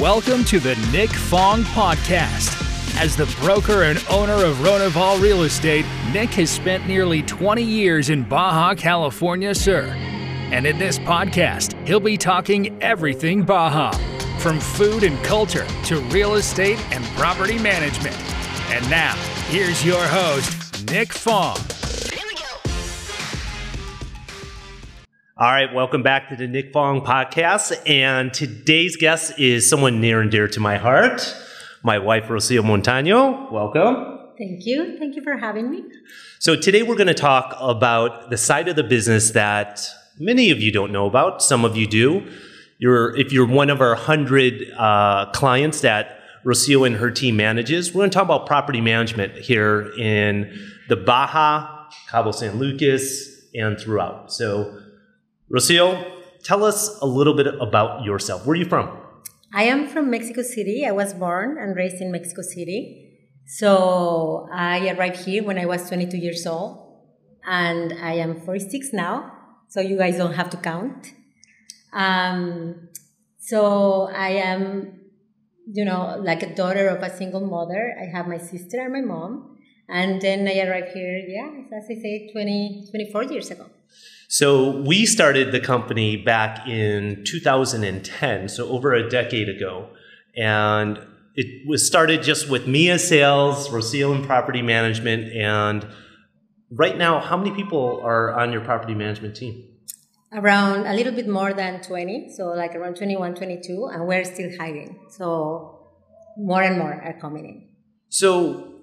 Welcome 0.00 0.44
to 0.44 0.58
the 0.58 0.76
Nick 0.90 1.10
Fong 1.10 1.62
Podcast. 1.62 2.56
As 2.98 3.16
the 3.16 3.26
broker 3.42 3.82
and 3.82 4.02
owner 4.08 4.46
of 4.46 4.56
Ronival 4.56 5.20
Real 5.20 5.42
Estate, 5.42 5.84
Nick 6.10 6.30
has 6.30 6.48
spent 6.48 6.86
nearly 6.86 7.22
20 7.22 7.62
years 7.62 8.08
in 8.08 8.22
Baja 8.22 8.74
California, 8.74 9.54
Sur. 9.54 9.82
And 10.52 10.66
in 10.66 10.78
this 10.78 10.98
podcast, 10.98 11.74
he'll 11.86 12.00
be 12.00 12.16
talking 12.16 12.82
everything 12.82 13.42
Baja, 13.42 13.90
from 14.38 14.58
food 14.58 15.02
and 15.02 15.22
culture 15.22 15.66
to 15.84 16.00
real 16.04 16.36
estate 16.36 16.78
and 16.94 17.04
property 17.18 17.58
management. 17.58 18.16
And 18.70 18.88
now, 18.88 19.14
here's 19.48 19.84
your 19.84 20.02
host, 20.06 20.90
Nick 20.90 21.12
Fong. 21.12 21.58
All 25.40 25.50
right, 25.50 25.72
welcome 25.72 26.02
back 26.02 26.28
to 26.28 26.36
the 26.36 26.46
Nick 26.46 26.70
Fong 26.70 27.00
podcast. 27.00 27.72
And 27.88 28.30
today's 28.30 28.98
guest 28.98 29.38
is 29.38 29.66
someone 29.66 29.98
near 29.98 30.20
and 30.20 30.30
dear 30.30 30.46
to 30.48 30.60
my 30.60 30.76
heart, 30.76 31.34
my 31.82 31.98
wife, 31.98 32.24
Rocio 32.24 32.62
Montano. 32.62 33.50
Welcome. 33.50 34.18
Thank 34.36 34.66
you. 34.66 34.98
Thank 34.98 35.16
you 35.16 35.22
for 35.22 35.38
having 35.38 35.70
me. 35.70 35.82
So, 36.40 36.56
today 36.56 36.82
we're 36.82 36.94
going 36.94 37.06
to 37.06 37.14
talk 37.14 37.56
about 37.58 38.28
the 38.28 38.36
side 38.36 38.68
of 38.68 38.76
the 38.76 38.82
business 38.82 39.30
that 39.30 39.88
many 40.18 40.50
of 40.50 40.60
you 40.60 40.70
don't 40.70 40.92
know 40.92 41.06
about. 41.06 41.42
Some 41.42 41.64
of 41.64 41.74
you 41.74 41.86
do. 41.86 42.30
You're, 42.76 43.16
if 43.16 43.32
you're 43.32 43.48
one 43.48 43.70
of 43.70 43.80
our 43.80 43.94
100 43.94 44.72
uh, 44.76 45.30
clients 45.32 45.80
that 45.80 46.20
Rocio 46.44 46.86
and 46.86 46.96
her 46.96 47.10
team 47.10 47.36
manages, 47.36 47.94
we're 47.94 48.00
going 48.00 48.10
to 48.10 48.14
talk 48.14 48.24
about 48.24 48.44
property 48.44 48.82
management 48.82 49.36
here 49.36 49.90
in 49.98 50.54
the 50.90 50.96
Baja, 50.96 51.88
Cabo 52.10 52.30
San 52.30 52.58
Lucas, 52.58 53.46
and 53.54 53.80
throughout. 53.80 54.30
So, 54.30 54.79
Rocio, 55.52 56.04
tell 56.44 56.62
us 56.62 56.96
a 57.00 57.06
little 57.06 57.34
bit 57.34 57.48
about 57.60 58.04
yourself. 58.04 58.46
Where 58.46 58.52
are 58.52 58.56
you 58.56 58.66
from? 58.66 58.96
I 59.52 59.64
am 59.64 59.88
from 59.88 60.08
Mexico 60.08 60.42
City. 60.42 60.86
I 60.86 60.92
was 60.92 61.12
born 61.12 61.58
and 61.58 61.74
raised 61.74 62.00
in 62.00 62.12
Mexico 62.12 62.42
City. 62.42 63.18
So 63.46 64.48
I 64.52 64.90
arrived 64.90 65.16
here 65.24 65.42
when 65.42 65.58
I 65.58 65.66
was 65.66 65.88
22 65.88 66.18
years 66.18 66.46
old, 66.46 67.02
and 67.44 67.92
I 68.00 68.12
am 68.12 68.40
46 68.42 68.92
now. 68.92 69.32
So 69.68 69.80
you 69.80 69.98
guys 69.98 70.16
don't 70.16 70.34
have 70.34 70.50
to 70.50 70.56
count. 70.56 71.14
Um, 71.92 72.88
so 73.40 74.08
I 74.14 74.28
am, 74.28 75.00
you 75.66 75.84
know, 75.84 76.16
like 76.22 76.44
a 76.44 76.54
daughter 76.54 76.86
of 76.86 77.02
a 77.02 77.10
single 77.16 77.44
mother. 77.44 77.96
I 78.00 78.04
have 78.04 78.28
my 78.28 78.38
sister 78.38 78.80
and 78.80 78.92
my 78.92 79.00
mom. 79.00 79.58
And 79.88 80.20
then 80.20 80.46
I 80.46 80.60
arrived 80.60 80.90
here, 80.94 81.18
yeah, 81.26 81.50
as 81.76 81.86
I 81.90 81.94
say, 81.94 82.30
20, 82.32 82.86
24 82.92 83.24
years 83.24 83.50
ago. 83.50 83.66
So 84.32 84.80
we 84.82 85.06
started 85.06 85.50
the 85.50 85.58
company 85.58 86.16
back 86.16 86.68
in 86.68 87.24
2010, 87.24 88.48
so 88.48 88.68
over 88.68 88.94
a 88.94 89.10
decade 89.10 89.48
ago. 89.48 89.88
And 90.36 91.00
it 91.34 91.66
was 91.66 91.84
started 91.84 92.22
just 92.22 92.48
with 92.48 92.68
me 92.68 92.90
as 92.90 93.06
sales, 93.06 93.68
Rocio 93.70 94.14
in 94.14 94.24
property 94.24 94.62
management. 94.62 95.32
And 95.32 95.84
right 96.70 96.96
now, 96.96 97.18
how 97.18 97.36
many 97.36 97.50
people 97.50 98.00
are 98.04 98.38
on 98.38 98.52
your 98.52 98.60
property 98.60 98.94
management 98.94 99.34
team? 99.34 99.64
Around 100.32 100.86
a 100.86 100.94
little 100.94 101.12
bit 101.12 101.26
more 101.26 101.52
than 101.52 101.80
20, 101.82 102.32
so 102.36 102.50
like 102.50 102.76
around 102.76 102.94
21, 102.94 103.34
22, 103.34 103.90
and 103.92 104.06
we're 104.06 104.24
still 104.24 104.56
hiring. 104.56 104.96
So 105.08 105.88
more 106.36 106.62
and 106.62 106.78
more 106.78 106.92
are 106.92 107.18
coming 107.20 107.46
in. 107.46 107.68
So 108.10 108.76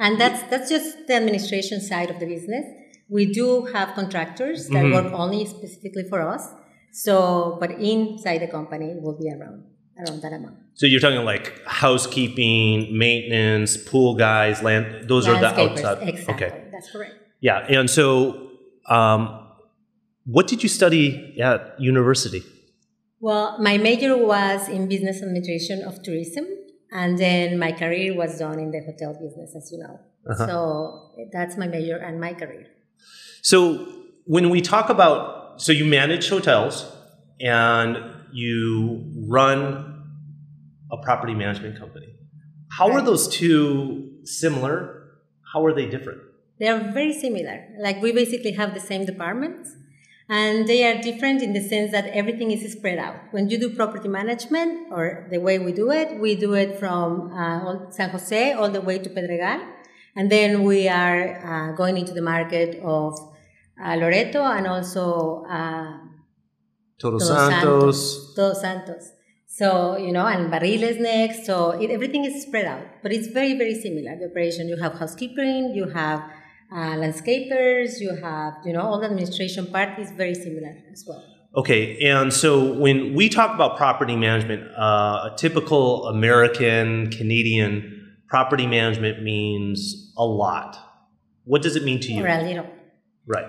and 0.00 0.20
that's 0.20 0.42
that's 0.50 0.68
just 0.68 1.06
the 1.06 1.14
administration 1.14 1.80
side 1.80 2.10
of 2.10 2.18
the 2.18 2.26
business. 2.26 2.81
We 3.16 3.24
do 3.38 3.46
have 3.74 3.88
contractors 4.00 4.60
that 4.74 4.84
Mhm. 4.84 4.92
work 4.96 5.12
only 5.22 5.42
specifically 5.56 6.04
for 6.12 6.20
us. 6.34 6.44
So, 7.04 7.14
but 7.60 7.70
inside 7.92 8.38
the 8.44 8.50
company 8.58 8.88
will 9.02 9.18
be 9.22 9.28
around 9.36 9.58
around 10.00 10.22
that 10.24 10.32
amount. 10.32 10.56
So 10.74 10.86
you're 10.86 11.04
talking 11.06 11.24
like 11.32 11.46
housekeeping, 11.66 12.96
maintenance, 13.04 13.76
pool 13.76 14.14
guys, 14.14 14.62
land. 14.62 14.86
Those 15.12 15.24
are 15.28 15.38
the 15.38 15.52
outside. 15.62 16.08
Exactly. 16.08 16.34
Okay. 16.34 16.50
That's 16.72 16.90
correct. 16.90 17.14
Yeah. 17.48 17.58
And 17.78 17.88
so, 17.98 18.06
um, 18.96 19.20
what 20.24 20.46
did 20.50 20.62
you 20.64 20.70
study 20.80 21.04
at 21.40 21.60
university? 21.78 22.42
Well, 23.20 23.58
my 23.68 23.76
major 23.88 24.16
was 24.16 24.68
in 24.68 24.88
business 24.88 25.22
administration 25.22 25.82
of 25.88 26.02
tourism, 26.02 26.46
and 27.00 27.18
then 27.18 27.58
my 27.58 27.72
career 27.72 28.10
was 28.22 28.38
done 28.38 28.58
in 28.58 28.70
the 28.70 28.80
hotel 28.88 29.12
business, 29.24 29.50
as 29.54 29.70
you 29.72 29.78
know. 29.84 30.00
Uh-huh. 30.30 30.46
So 30.46 30.56
that's 31.32 31.56
my 31.56 31.68
major 31.76 31.96
and 31.96 32.20
my 32.20 32.32
career. 32.34 32.66
So 33.42 33.88
when 34.24 34.50
we 34.50 34.60
talk 34.60 34.88
about, 34.88 35.60
so 35.60 35.72
you 35.72 35.84
manage 35.84 36.28
hotels 36.28 36.90
and 37.40 37.98
you 38.32 39.04
run 39.28 40.04
a 40.90 40.96
property 40.98 41.34
management 41.34 41.78
company. 41.78 42.14
How 42.70 42.90
are 42.92 43.02
those 43.02 43.28
two 43.28 44.18
similar? 44.24 45.08
How 45.52 45.64
are 45.64 45.74
they 45.74 45.86
different? 45.86 46.20
They 46.58 46.68
are 46.68 46.92
very 46.92 47.12
similar. 47.12 47.68
Like 47.80 48.00
we 48.00 48.12
basically 48.12 48.52
have 48.52 48.74
the 48.74 48.80
same 48.80 49.04
departments, 49.04 49.70
and 50.28 50.66
they 50.66 50.84
are 50.86 51.02
different 51.02 51.42
in 51.42 51.52
the 51.52 51.60
sense 51.60 51.90
that 51.92 52.06
everything 52.06 52.50
is 52.50 52.72
spread 52.72 52.98
out. 52.98 53.16
When 53.32 53.50
you 53.50 53.58
do 53.58 53.74
property 53.74 54.08
management, 54.08 54.92
or 54.92 55.26
the 55.30 55.38
way 55.38 55.58
we 55.58 55.72
do 55.72 55.90
it, 55.90 56.20
we 56.20 56.36
do 56.36 56.54
it 56.54 56.78
from 56.78 57.32
uh, 57.32 57.90
San 57.90 58.10
Jose 58.10 58.52
all 58.52 58.70
the 58.70 58.80
way 58.80 58.98
to 58.98 59.10
Pedregal, 59.10 59.60
and 60.16 60.30
then 60.30 60.64
we 60.64 60.88
are 60.88 61.22
uh, 61.44 61.72
going 61.72 61.96
into 61.96 62.12
the 62.12 62.22
market 62.22 62.80
of 62.82 63.18
uh, 63.82 63.96
Loreto 63.96 64.42
and 64.42 64.66
also 64.66 65.44
uh, 65.48 65.98
Todos 66.98 67.26
Santos. 67.26 68.34
Todos 68.34 68.60
Santos. 68.60 69.12
So, 69.46 69.96
you 69.96 70.12
know, 70.12 70.26
and 70.26 70.50
Barriles 70.50 70.98
next. 70.98 71.44
So 71.44 71.70
it, 71.72 71.90
everything 71.90 72.24
is 72.24 72.42
spread 72.42 72.64
out, 72.64 72.86
but 73.02 73.12
it's 73.12 73.26
very, 73.26 73.56
very 73.58 73.74
similar. 73.74 74.16
The 74.16 74.30
operation, 74.30 74.68
you 74.68 74.76
have 74.76 74.94
housekeeping, 74.94 75.74
you 75.74 75.88
have 75.90 76.20
uh, 76.72 76.94
landscapers, 76.96 78.00
you 78.00 78.14
have, 78.22 78.54
you 78.64 78.72
know, 78.72 78.80
all 78.80 78.98
the 78.98 79.06
administration 79.06 79.66
part 79.66 79.98
is 79.98 80.10
very 80.12 80.34
similar 80.34 80.74
as 80.90 81.04
well. 81.06 81.22
Okay, 81.54 81.98
and 81.98 82.32
so 82.32 82.72
when 82.78 83.14
we 83.14 83.28
talk 83.28 83.54
about 83.54 83.76
property 83.76 84.16
management, 84.16 84.62
uh, 84.74 85.28
a 85.30 85.34
typical 85.36 86.06
American, 86.06 87.10
Canadian 87.10 88.01
property 88.32 88.66
management 88.66 89.22
means 89.22 90.10
a 90.16 90.24
lot. 90.24 90.70
What 91.44 91.60
does 91.60 91.76
it 91.76 91.84
mean 91.84 92.00
to 92.00 92.10
you? 92.12 92.24
Or 92.24 92.28
a 92.28 92.42
little. 92.42 92.66
Right. 93.26 93.44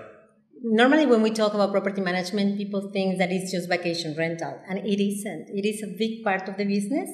Normally, 0.62 1.06
when 1.06 1.22
we 1.22 1.30
talk 1.30 1.54
about 1.54 1.72
property 1.72 2.02
management, 2.02 2.58
people 2.58 2.90
think 2.92 3.16
that 3.18 3.32
it's 3.32 3.50
just 3.50 3.66
vacation 3.66 4.14
rental, 4.14 4.54
and 4.68 4.78
it 4.78 5.00
isn't. 5.02 5.48
It 5.48 5.66
is 5.66 5.82
a 5.82 5.86
big 5.86 6.22
part 6.22 6.50
of 6.50 6.58
the 6.58 6.66
business, 6.66 7.08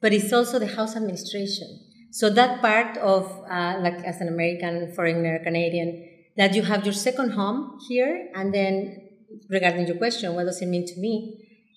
but 0.00 0.12
it's 0.12 0.32
also 0.32 0.58
the 0.58 0.66
house 0.66 0.96
administration. 0.96 1.68
So 2.10 2.28
that 2.30 2.60
part 2.60 2.96
of, 2.98 3.30
uh, 3.48 3.78
like 3.86 3.98
as 4.10 4.20
an 4.20 4.26
American, 4.26 4.92
foreigner, 4.92 5.38
Canadian, 5.44 5.90
that 6.36 6.54
you 6.56 6.62
have 6.62 6.84
your 6.84 6.92
second 7.08 7.30
home 7.40 7.78
here, 7.88 8.30
and 8.34 8.52
then 8.52 9.00
regarding 9.48 9.86
your 9.86 9.96
question, 9.96 10.34
what 10.34 10.46
does 10.46 10.60
it 10.60 10.66
mean 10.66 10.86
to 10.86 10.96
me? 10.98 11.14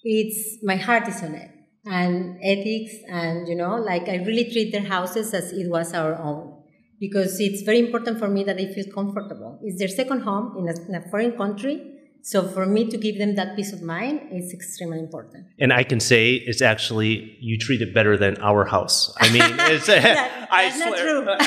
It's 0.03 0.63
my 0.63 0.77
heart 0.87 1.07
is 1.07 1.21
on 1.21 1.35
it, 1.35 1.51
and 1.85 2.37
ethics, 2.43 2.95
and 3.07 3.47
you 3.47 3.55
know, 3.55 3.75
like 3.77 4.07
I 4.09 4.15
really 4.17 4.49
treat 4.51 4.71
their 4.71 4.83
houses 4.85 5.33
as 5.33 5.51
it 5.51 5.69
was 5.69 5.93
our 5.93 6.15
own 6.15 6.53
because 6.99 7.39
it's 7.39 7.61
very 7.63 7.79
important 7.79 8.19
for 8.19 8.27
me 8.27 8.43
that 8.43 8.57
they 8.57 8.73
feel 8.73 8.85
comfortable. 8.93 9.59
It's 9.63 9.79
their 9.79 9.87
second 9.89 10.21
home 10.21 10.55
in 10.57 10.67
a, 10.69 10.73
in 10.87 10.95
a 10.95 11.09
foreign 11.09 11.33
country. 11.37 11.91
So 12.21 12.47
for 12.47 12.65
me 12.65 12.89
to 12.89 12.97
give 12.97 13.19
them 13.19 13.35
that 13.35 13.55
peace 13.55 13.71
of 13.71 13.83
mind 13.83 14.19
is 14.31 14.51
extremely 14.51 14.97
important. 14.97 15.45
And 15.59 15.71
I 15.71 15.83
can 15.83 15.99
say 15.99 16.33
it's 16.33 16.59
actually 16.59 17.37
you 17.39 17.55
treat 17.59 17.81
it 17.83 17.93
better 17.93 18.17
than 18.17 18.37
our 18.41 18.65
house. 18.65 19.13
I 19.19 19.31
mean, 19.31 19.43
it's, 19.71 19.85
That- 19.87 20.47
I 20.51 20.69
that's 20.69 20.79
not 20.79 20.87
swear. 20.97 21.03
true. 21.03 21.25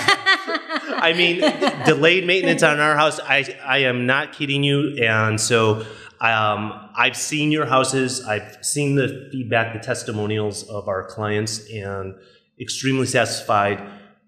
I 1.00 1.12
mean, 1.16 1.40
delayed 1.84 2.26
maintenance 2.26 2.62
on 2.62 2.78
our 2.78 2.96
house. 2.96 3.18
I 3.20 3.56
I 3.64 3.78
am 3.78 4.06
not 4.06 4.32
kidding 4.32 4.62
you. 4.62 4.96
And 5.02 5.40
so, 5.40 5.84
um, 6.20 6.90
I've 6.96 7.16
seen 7.16 7.52
your 7.52 7.66
houses. 7.66 8.24
I've 8.24 8.58
seen 8.62 8.96
the 8.96 9.28
feedback, 9.30 9.72
the 9.72 9.80
testimonials 9.80 10.64
of 10.64 10.88
our 10.88 11.04
clients, 11.04 11.68
and 11.70 12.14
extremely 12.60 13.06
satisfied. 13.06 13.80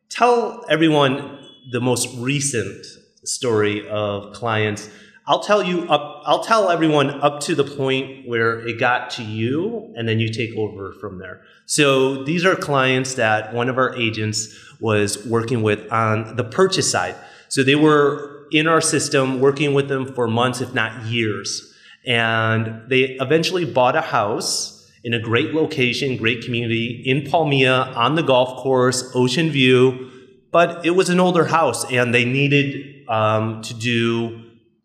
Tell 0.09 0.65
everyone 0.69 1.39
the 1.73 1.81
most 1.81 2.09
recent 2.19 2.87
story 3.25 3.89
of 3.89 4.33
clients. 4.35 4.89
I'll 5.27 5.41
tell 5.41 5.63
you 5.63 5.83
up. 5.89 6.23
I'll 6.27 6.43
tell 6.43 6.71
everyone 6.71 7.11
up 7.21 7.41
to 7.41 7.55
the 7.55 7.65
point 7.65 8.27
where 8.27 8.61
it 8.67 8.79
got 8.79 9.11
to 9.11 9.23
you, 9.23 9.93
and 9.97 10.09
then 10.09 10.19
you 10.19 10.33
take 10.33 10.57
over 10.57 10.93
from 11.01 11.19
there. 11.19 11.43
So 11.67 12.25
these 12.25 12.45
are 12.45 12.57
clients 12.57 13.15
that 13.15 13.53
one 13.53 13.69
of 13.69 13.79
our 13.79 13.95
agents 13.97 14.57
was 14.81 15.25
working 15.27 15.63
with 15.63 15.91
on 15.93 16.37
the 16.37 16.45
purchase 16.45 16.91
side. 16.91 17.15
So 17.49 17.63
they 17.63 17.75
were 17.75 18.47
in 18.51 18.67
our 18.67 18.81
system, 18.81 19.41
working 19.41 19.75
with 19.75 19.89
them 19.89 20.13
for 20.15 20.27
months, 20.27 20.61
if 20.61 20.75
not 20.75 21.05
years, 21.07 21.70
and 22.07 22.89
they 22.89 23.17
eventually 23.21 23.65
bought 23.65 23.97
a 23.97 24.01
house 24.01 24.91
in 25.03 25.15
a 25.15 25.19
great 25.21 25.55
location, 25.55 26.17
great 26.17 26.45
community 26.45 27.03
in 27.07 27.23
Palmilla 27.23 27.95
on 27.97 28.15
the 28.15 28.23
golf 28.23 28.63
course, 28.63 29.11
ocean 29.15 29.51
view. 29.51 30.11
But 30.51 30.85
it 30.85 30.91
was 30.91 31.09
an 31.09 31.21
older 31.21 31.45
house, 31.45 31.91
and 31.91 32.13
they 32.13 32.25
needed 32.25 33.09
um, 33.09 33.63
to 33.63 33.75
do 33.75 34.43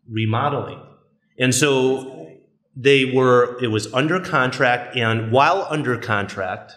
remodeling. 0.07 0.79
And 1.39 1.53
so 1.53 2.29
they 2.75 3.05
were, 3.05 3.57
it 3.61 3.67
was 3.67 3.91
under 3.93 4.19
contract, 4.19 4.95
and 4.95 5.31
while 5.31 5.65
under 5.69 5.97
contract, 5.97 6.73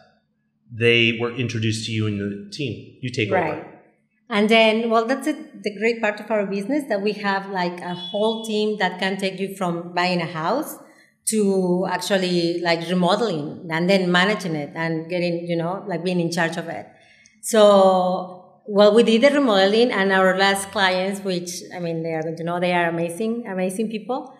they 0.72 1.18
were 1.20 1.34
introduced 1.34 1.86
to 1.86 1.92
you 1.92 2.06
and 2.06 2.20
the 2.20 2.50
team. 2.50 2.96
You 3.00 3.10
take 3.10 3.30
right. 3.30 3.58
over. 3.58 3.77
And 4.30 4.48
then, 4.48 4.90
well, 4.90 5.06
that's 5.06 5.26
the 5.26 5.76
great 5.78 6.02
part 6.02 6.20
of 6.20 6.30
our 6.30 6.44
business 6.44 6.84
that 6.88 7.00
we 7.00 7.12
have 7.14 7.48
like 7.50 7.80
a 7.80 7.94
whole 7.94 8.44
team 8.44 8.76
that 8.78 8.98
can 8.98 9.16
take 9.16 9.40
you 9.40 9.56
from 9.56 9.94
buying 9.94 10.20
a 10.20 10.26
house 10.26 10.76
to 11.30 11.86
actually 11.90 12.60
like 12.60 12.86
remodeling 12.88 13.68
and 13.70 13.88
then 13.88 14.12
managing 14.12 14.54
it 14.54 14.72
and 14.74 15.08
getting, 15.08 15.46
you 15.46 15.56
know, 15.56 15.82
like 15.86 16.04
being 16.04 16.20
in 16.20 16.30
charge 16.30 16.58
of 16.58 16.68
it. 16.68 16.86
So, 17.40 18.60
well, 18.66 18.94
we 18.94 19.02
did 19.02 19.22
the 19.22 19.30
remodeling 19.30 19.90
and 19.92 20.12
our 20.12 20.36
last 20.36 20.70
clients, 20.72 21.20
which 21.20 21.62
I 21.74 21.78
mean, 21.78 22.02
they 22.02 22.12
are 22.12 22.22
going 22.22 22.36
to 22.36 22.44
know 22.44 22.60
they 22.60 22.74
are 22.74 22.88
amazing, 22.88 23.46
amazing 23.46 23.90
people. 23.90 24.34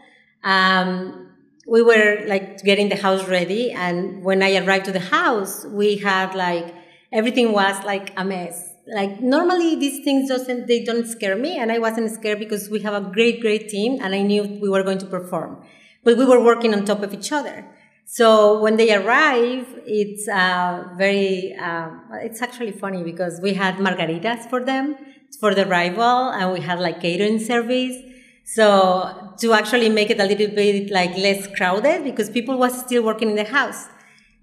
Um, 0.45 1.31
we 1.67 1.81
were 1.83 2.25
like 2.27 2.63
getting 2.63 2.91
the 2.91 2.97
house 2.97 3.27
ready. 3.27 3.73
And 3.73 4.23
when 4.23 4.43
I 4.43 4.57
arrived 4.57 4.85
to 4.87 4.93
the 4.93 5.01
house, 5.01 5.65
we 5.65 5.97
had 5.97 6.35
like, 6.35 6.75
everything 7.11 7.53
was 7.53 7.83
like 7.85 8.13
a 8.19 8.25
mess 8.25 8.68
like 8.95 9.21
normally 9.21 9.77
these 9.77 10.03
things 10.05 10.29
doesn't 10.29 10.67
they 10.67 10.83
don't 10.83 11.07
scare 11.07 11.37
me 11.37 11.59
and 11.59 11.71
i 11.71 11.79
wasn't 11.79 12.11
scared 12.11 12.39
because 12.39 12.71
we 12.71 12.81
have 12.81 12.95
a 12.95 13.01
great 13.01 13.41
great 13.41 13.69
team 13.69 13.99
and 14.03 14.15
i 14.15 14.23
knew 14.23 14.43
we 14.63 14.69
were 14.69 14.83
going 14.83 14.99
to 14.99 15.07
perform. 15.07 15.63
But 16.05 16.17
we 16.17 16.25
were 16.25 16.43
working 16.43 16.73
on 16.75 16.85
top 16.85 17.03
of 17.03 17.13
each 17.13 17.33
other. 17.33 17.67
So 18.07 18.61
when 18.63 18.77
they 18.77 18.95
arrive 18.95 19.67
it's 19.85 20.27
uh, 20.29 20.85
very 20.97 21.55
uh, 21.61 21.91
it's 22.23 22.41
actually 22.41 22.73
funny 22.73 23.03
because 23.03 23.41
we 23.43 23.55
had 23.55 23.75
margaritas 23.77 24.49
for 24.49 24.65
them 24.65 24.97
for 25.41 25.55
the 25.55 25.69
arrival 25.69 26.31
and 26.31 26.53
we 26.53 26.61
had 26.61 26.81
like 26.81 27.01
catering 27.01 27.39
service. 27.39 27.97
So 28.45 29.35
to 29.41 29.53
actually 29.53 29.91
make 29.91 30.09
it 30.09 30.21
a 30.21 30.25
little 30.25 30.49
bit 30.49 30.91
like 30.91 31.15
less 31.17 31.47
crowded 31.57 32.05
because 32.05 32.31
people 32.31 32.57
was 32.57 32.79
still 32.79 33.03
working 33.03 33.29
in 33.29 33.37
the 33.37 33.45
house. 33.45 33.89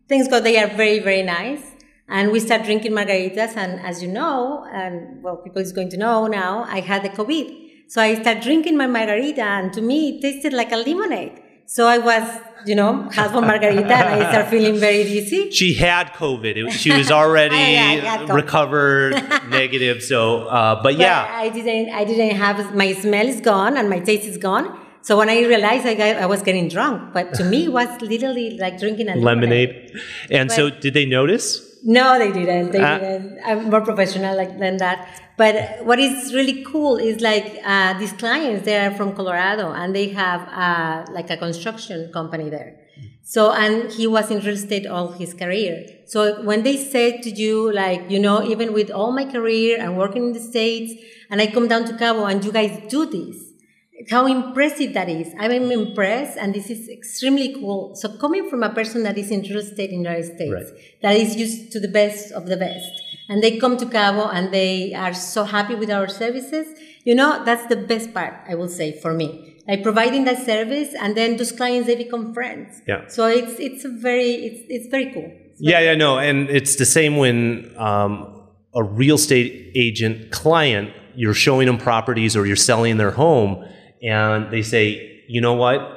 Thanks 0.08 0.28
god 0.28 0.44
they 0.44 0.58
are 0.62 0.68
very 0.68 1.00
very 1.00 1.24
nice 1.24 1.75
and 2.08 2.32
we 2.32 2.40
start 2.40 2.64
drinking 2.64 2.92
margaritas. 2.92 3.56
And 3.56 3.80
as 3.82 4.02
you 4.02 4.08
know, 4.08 4.66
and 4.72 5.24
well, 5.24 5.38
people 5.38 5.62
is 5.62 5.72
going 5.72 5.90
to 5.90 5.98
know 5.98 6.28
now, 6.28 6.66
I 6.68 6.80
had 6.82 7.04
the 7.04 7.10
COVID. 7.10 7.64
So 7.88 8.02
I 8.02 8.20
start 8.20 8.42
drinking 8.42 8.78
my 8.78 8.88
margarita, 8.88 9.42
and 9.42 9.72
to 9.74 9.82
me, 9.82 10.18
it 10.18 10.22
tasted 10.22 10.54
like 10.54 10.72
a 10.72 10.78
lemonade. 10.78 11.42
So 11.68 11.88
I 11.88 11.98
was, 11.98 12.42
you 12.66 12.76
know, 12.76 13.10
half 13.10 13.34
a 13.34 13.42
margarita, 13.42 13.94
and 13.94 14.24
I 14.24 14.32
start 14.32 14.48
feeling 14.48 14.78
very 14.80 15.04
dizzy. 15.04 15.52
She 15.52 15.74
had 15.76 16.14
COVID. 16.14 16.58
It, 16.58 16.72
she 16.72 16.92
was 16.92 17.12
already 17.12 17.56
yeah, 18.02 18.18
COVID. 18.18 18.34
recovered, 18.34 19.14
negative. 19.50 20.02
So, 20.02 20.48
uh, 20.48 20.76
but, 20.76 20.84
but 20.84 20.98
yeah, 20.98 21.28
I 21.30 21.50
didn't. 21.50 21.94
I 21.94 22.06
didn't 22.06 22.36
have 22.38 22.76
my 22.76 22.94
smell 22.94 23.28
is 23.28 23.42
gone 23.42 23.78
and 23.78 23.90
my 23.90 24.00
taste 24.00 24.28
is 24.28 24.38
gone. 24.38 24.80
So 25.02 25.16
when 25.16 25.30
I 25.30 25.42
realized 25.42 25.86
I, 25.86 25.94
got, 25.94 26.16
I 26.16 26.26
was 26.26 26.42
getting 26.42 26.68
drunk, 26.68 27.14
but 27.14 27.36
to 27.36 27.44
me, 27.44 27.66
it 27.66 27.72
was 27.72 28.02
literally 28.02 28.58
like 28.58 28.80
drinking 28.80 29.08
a 29.08 29.16
lemonade. 29.16 29.92
lemonade. 29.92 30.02
And 30.32 30.50
but, 30.50 30.56
so, 30.56 30.70
did 30.72 30.96
they 30.96 31.06
notice? 31.06 31.75
No, 31.88 32.18
they 32.18 32.32
didn't. 32.32 32.72
They 32.72 32.82
uh, 32.82 32.98
didn't. 32.98 33.40
I'm 33.46 33.70
more 33.70 33.82
professional 33.82 34.36
like 34.36 34.58
than 34.58 34.78
that. 34.78 35.08
But 35.38 35.86
what 35.86 36.00
is 36.00 36.34
really 36.34 36.64
cool 36.64 36.98
is 36.98 37.22
like 37.22 37.60
uh, 37.64 37.94
these 38.00 38.12
clients. 38.14 38.66
They 38.66 38.76
are 38.78 38.92
from 38.92 39.16
Colorado 39.16 39.72
and 39.72 39.96
they 39.96 40.10
have 40.10 40.42
uh, 40.50 41.06
like 41.12 41.30
a 41.30 41.38
construction 41.38 42.12
company 42.12 42.50
there. 42.50 42.80
So 43.22 43.52
and 43.52 43.92
he 43.92 44.08
was 44.08 44.32
in 44.32 44.40
real 44.40 44.56
estate 44.56 44.88
all 44.88 45.10
his 45.12 45.36
career. 45.36 45.86
So 46.06 46.42
when 46.44 46.64
they 46.64 46.76
said 46.76 47.22
to 47.22 47.30
you 47.30 47.72
like 47.72 48.10
you 48.10 48.20
know 48.20 48.44
even 48.44 48.74
with 48.74 48.90
all 48.90 49.12
my 49.12 49.26
career 49.26 49.78
and 49.80 49.96
working 49.96 50.26
in 50.28 50.34
the 50.34 50.40
states 50.40 50.94
and 51.30 51.40
I 51.40 51.48
come 51.48 51.68
down 51.68 51.86
to 51.86 51.98
Cabo 51.98 52.26
and 52.26 52.44
you 52.44 52.52
guys 52.52 52.82
do 52.90 53.06
this 53.06 53.45
how 54.10 54.28
impressive 54.28 54.94
that 54.94 55.10
is. 55.10 55.34
I'm 55.40 55.72
impressed, 55.72 56.38
and 56.38 56.54
this 56.54 56.70
is 56.70 56.90
extremely 56.90 57.54
cool. 57.54 57.96
So, 57.96 58.18
coming 58.18 58.50
from 58.50 58.64
a 58.64 58.70
person 58.70 59.04
that 59.04 59.18
is 59.18 59.32
in 59.32 59.42
real 59.42 59.60
estate 59.60 59.92
in 59.92 60.04
the 60.04 60.10
United 60.10 60.36
States, 60.36 60.54
right. 60.54 61.02
that 61.02 61.16
is 61.16 61.36
used 61.36 61.72
to 61.72 61.80
the 61.80 61.88
best 61.88 62.32
of 62.32 62.48
the 62.48 62.58
best, 62.58 62.90
and 63.30 63.42
they 63.42 63.58
come 63.58 63.78
to 63.78 63.86
Cabo 63.86 64.28
and 64.30 64.54
they 64.54 64.94
are 64.94 65.14
so 65.14 65.44
happy 65.44 65.76
with 65.76 65.90
our 65.90 66.08
services, 66.08 66.68
you 67.04 67.16
know, 67.16 67.44
that's 67.46 67.66
the 67.68 67.76
best 67.76 68.14
part, 68.14 68.34
I 68.48 68.56
will 68.56 68.68
say, 68.68 69.00
for 69.00 69.14
me. 69.14 69.54
Like 69.68 69.82
providing 69.82 70.26
that 70.26 70.46
service, 70.46 70.94
and 70.94 71.16
then 71.18 71.38
those 71.38 71.52
clients 71.52 71.88
they 71.88 71.96
become 71.96 72.34
friends. 72.34 72.82
Yeah. 72.88 73.08
So 73.08 73.28
it's 73.28 73.60
it's 73.60 73.84
a 73.84 73.90
very 73.90 74.34
it's 74.34 74.62
it's 74.70 74.88
very 74.88 75.12
cool. 75.12 75.26
It's 75.26 75.62
yeah, 75.62 75.80
yeah, 75.80 75.96
no, 75.96 76.20
and 76.20 76.50
it's 76.50 76.76
the 76.76 76.86
same 76.86 77.18
when 77.18 77.74
um, 77.78 78.44
a 78.76 78.84
real 78.84 79.16
estate 79.16 79.72
agent 79.74 80.32
client 80.32 80.92
you're 81.16 81.34
showing 81.34 81.66
them 81.66 81.78
properties 81.78 82.36
or 82.36 82.46
you're 82.46 82.56
selling 82.56 82.98
their 82.98 83.12
home 83.12 83.66
and 84.04 84.52
they 84.52 84.62
say, 84.62 85.24
you 85.28 85.42
know 85.42 85.54
what? 85.54 85.92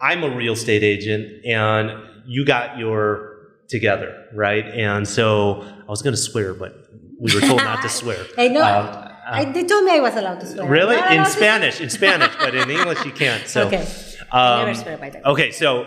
I'm 0.00 0.22
a 0.22 0.34
real 0.34 0.52
estate 0.52 0.82
agent 0.82 1.44
and 1.44 1.92
you 2.26 2.44
got 2.44 2.78
your 2.78 3.38
together, 3.68 4.26
right? 4.34 4.64
And 4.66 5.06
so 5.06 5.62
I 5.62 5.90
was 5.90 6.02
going 6.02 6.14
to 6.14 6.20
swear, 6.20 6.54
but 6.54 6.88
we 7.18 7.34
were 7.34 7.40
told 7.40 7.58
not 7.58 7.82
to 7.82 7.88
swear. 8.00 8.24
I 8.36 8.48
know. 8.48 8.62
Um, 8.62 9.04
I, 9.30 9.44
they 9.44 9.64
told 9.64 9.84
me 9.84 9.92
I 9.92 10.00
was 10.00 10.14
allowed 10.14 10.40
to 10.40 10.46
swear. 10.46 10.68
Really? 10.68 10.96
In 11.14 11.26
Spanish, 11.26 11.80
in 11.80 11.90
Spanish, 11.90 12.34
but 12.38 12.54
in 12.54 12.70
English 12.78 13.04
you 13.04 13.12
can't. 13.12 13.46
So, 13.46 13.66
okay. 13.66 13.86
Um, 14.30 14.66
never 14.66 14.74
swear 14.74 14.98
by 14.98 15.10
that. 15.10 15.26
Okay, 15.26 15.50
so 15.50 15.86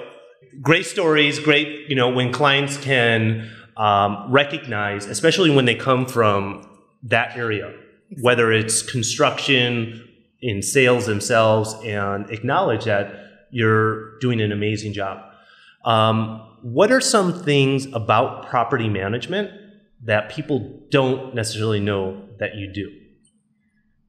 great 0.62 0.86
stories, 0.86 1.40
great, 1.40 1.90
you 1.90 1.96
know, 1.96 2.10
when 2.10 2.32
clients 2.32 2.78
can 2.78 3.50
um, 3.78 4.32
recognize, 4.32 5.06
especially 5.06 5.50
when 5.50 5.66
they 5.66 5.76
come 5.76 6.06
from 6.06 6.68
that 7.04 7.36
area, 7.38 7.74
whether 8.22 8.52
it's 8.52 8.82
construction, 8.82 10.08
in 10.42 10.62
sales 10.62 11.06
themselves 11.06 11.76
and 11.86 12.30
acknowledge 12.30 12.86
that 12.86 13.14
you're 13.52 14.18
doing 14.20 14.42
an 14.42 14.52
amazing 14.52 14.94
job. 14.94 15.22
Um, 15.86 16.42
what 16.62 16.92
are 16.92 17.02
some 17.02 17.44
things 17.44 17.88
about 17.94 18.48
property 18.48 18.90
management 18.90 19.52
that 20.04 20.30
people 20.30 20.82
don't 20.90 21.36
necessarily 21.36 21.80
know 21.80 22.28
that 22.40 22.56
you 22.56 22.72
do? 22.72 22.92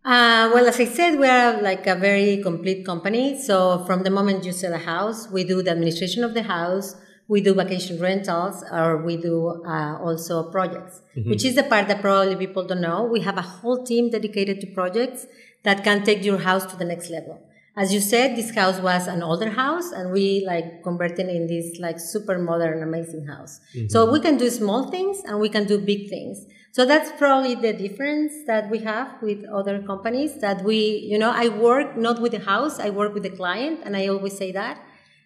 Uh, 0.04 0.50
well, 0.52 0.66
as 0.66 0.80
I 0.80 0.84
said, 0.84 1.18
we 1.18 1.28
are 1.28 1.62
like 1.62 1.86
a 1.86 1.94
very 1.94 2.42
complete 2.42 2.84
company. 2.84 3.40
So 3.40 3.84
from 3.84 4.02
the 4.02 4.10
moment 4.10 4.44
you 4.44 4.52
sell 4.52 4.72
a 4.72 4.78
house, 4.78 5.30
we 5.30 5.44
do 5.44 5.62
the 5.62 5.70
administration 5.70 6.24
of 6.24 6.34
the 6.34 6.42
house, 6.42 6.96
we 7.28 7.40
do 7.40 7.54
vacation 7.54 8.00
rentals, 8.00 8.64
or 8.72 8.96
we 9.04 9.16
do 9.16 9.62
uh, 9.64 9.98
also 9.98 10.50
projects, 10.50 11.00
mm-hmm. 11.16 11.30
which 11.30 11.44
is 11.44 11.54
the 11.54 11.62
part 11.62 11.86
that 11.86 12.00
probably 12.00 12.34
people 12.34 12.64
don't 12.66 12.80
know. 12.80 13.04
We 13.04 13.20
have 13.20 13.38
a 13.38 13.42
whole 13.42 13.84
team 13.84 14.10
dedicated 14.10 14.60
to 14.62 14.66
projects 14.66 15.26
that 15.64 15.84
can 15.84 16.02
take 16.04 16.24
your 16.24 16.38
house 16.38 16.66
to 16.66 16.76
the 16.76 16.84
next 16.84 17.10
level. 17.10 17.40
As 17.74 17.94
you 17.94 18.00
said, 18.00 18.36
this 18.36 18.54
house 18.54 18.78
was 18.80 19.06
an 19.06 19.22
older 19.22 19.48
house 19.48 19.92
and 19.92 20.12
we 20.12 20.44
like 20.46 20.82
converted 20.82 21.28
in 21.28 21.46
this 21.46 21.78
like 21.78 21.98
super 21.98 22.38
modern, 22.38 22.82
amazing 22.82 23.26
house. 23.26 23.60
Mm-hmm. 23.74 23.88
So 23.88 24.12
we 24.12 24.20
can 24.20 24.36
do 24.36 24.50
small 24.50 24.90
things 24.90 25.22
and 25.24 25.40
we 25.40 25.48
can 25.48 25.66
do 25.66 25.78
big 25.78 26.10
things. 26.10 26.44
So 26.72 26.84
that's 26.84 27.10
probably 27.18 27.54
the 27.54 27.72
difference 27.72 28.32
that 28.46 28.70
we 28.70 28.80
have 28.80 29.22
with 29.22 29.44
other 29.44 29.80
companies 29.82 30.38
that 30.40 30.64
we, 30.64 31.06
you 31.10 31.18
know, 31.18 31.30
I 31.30 31.48
work 31.48 31.96
not 31.96 32.20
with 32.20 32.32
the 32.32 32.40
house, 32.40 32.78
I 32.78 32.90
work 32.90 33.14
with 33.14 33.22
the 33.22 33.30
client 33.30 33.80
and 33.84 33.96
I 33.96 34.08
always 34.08 34.36
say 34.36 34.52
that 34.52 34.82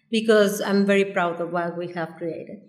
because 0.09 0.61
I'm 0.61 0.85
very 0.85 1.05
proud 1.05 1.41
of 1.41 1.51
what 1.51 1.77
we 1.77 1.91
have 1.93 2.15
created. 2.17 2.61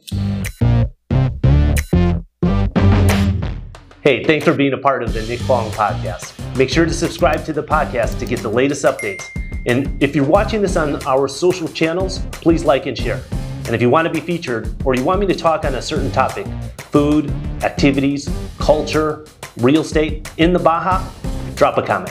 Hey, 4.00 4.24
thanks 4.24 4.44
for 4.44 4.54
being 4.54 4.72
a 4.72 4.78
part 4.78 5.02
of 5.02 5.12
the 5.12 5.22
Nick 5.22 5.40
Fong 5.40 5.70
podcast. 5.72 6.37
Make 6.58 6.70
sure 6.70 6.84
to 6.84 6.92
subscribe 6.92 7.44
to 7.44 7.52
the 7.52 7.62
podcast 7.62 8.18
to 8.18 8.26
get 8.26 8.40
the 8.40 8.48
latest 8.48 8.84
updates. 8.84 9.30
And 9.66 10.02
if 10.02 10.16
you're 10.16 10.26
watching 10.26 10.60
this 10.60 10.74
on 10.74 11.00
our 11.06 11.28
social 11.28 11.68
channels, 11.68 12.18
please 12.32 12.64
like 12.64 12.86
and 12.86 12.98
share. 12.98 13.22
And 13.66 13.76
if 13.76 13.80
you 13.80 13.88
want 13.88 14.08
to 14.08 14.12
be 14.12 14.18
featured 14.18 14.74
or 14.84 14.96
you 14.96 15.04
want 15.04 15.20
me 15.20 15.26
to 15.28 15.36
talk 15.36 15.64
on 15.64 15.76
a 15.76 15.80
certain 15.80 16.10
topic 16.10 16.48
food, 16.90 17.30
activities, 17.62 18.28
culture, 18.58 19.24
real 19.58 19.82
estate 19.82 20.28
in 20.38 20.52
the 20.52 20.58
Baja 20.58 21.08
drop 21.54 21.78
a 21.78 21.82
comment. 21.82 22.10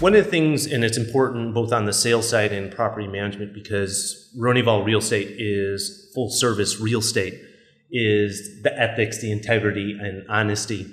One 0.00 0.14
of 0.14 0.24
the 0.24 0.30
things, 0.30 0.66
and 0.66 0.84
it's 0.84 0.96
important 0.96 1.54
both 1.54 1.72
on 1.72 1.86
the 1.86 1.92
sales 1.92 2.28
side 2.28 2.52
and 2.52 2.70
property 2.70 3.08
management, 3.08 3.52
because 3.52 4.30
Ronival 4.38 4.84
Real 4.84 5.00
Estate 5.00 5.34
is 5.40 6.12
full 6.14 6.30
service 6.30 6.78
real 6.78 7.00
estate, 7.00 7.42
is 7.90 8.62
the 8.62 8.78
ethics, 8.78 9.20
the 9.20 9.30
integrity, 9.30 9.96
and 10.00 10.24
honesty. 10.28 10.92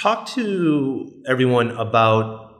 Talk 0.00 0.26
to 0.28 1.22
everyone 1.26 1.70
about 1.72 2.52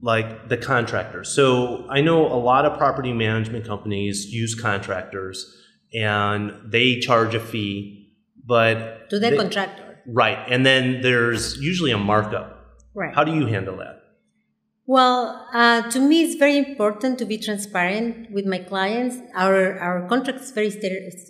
like 0.00 0.48
the 0.48 0.56
contractors. 0.56 1.28
So 1.28 1.86
I 1.88 2.00
know 2.00 2.26
a 2.26 2.38
lot 2.38 2.64
of 2.64 2.78
property 2.78 3.12
management 3.12 3.66
companies 3.66 4.26
use 4.26 4.54
contractors 4.54 5.56
and 5.92 6.52
they 6.64 7.00
charge 7.00 7.34
a 7.34 7.40
fee, 7.40 8.12
but 8.44 9.10
to 9.10 9.18
the 9.18 9.36
contractor. 9.36 10.00
Right. 10.06 10.38
And 10.48 10.64
then 10.64 11.00
there's 11.02 11.58
usually 11.58 11.90
a 11.90 11.98
markup. 11.98 12.76
Right. 12.94 13.14
How 13.14 13.24
do 13.24 13.34
you 13.34 13.46
handle 13.46 13.76
that? 13.78 13.98
Well, 14.86 15.46
uh, 15.52 15.82
to 15.90 16.00
me, 16.00 16.22
it's 16.22 16.36
very 16.36 16.56
important 16.56 17.18
to 17.18 17.26
be 17.26 17.36
transparent 17.36 18.30
with 18.30 18.46
my 18.46 18.58
clients. 18.58 19.18
Our 19.34 19.78
our 19.78 20.08
contract 20.08 20.40
is 20.40 20.50
very 20.50 20.70